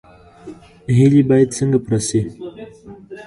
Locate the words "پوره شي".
1.83-2.21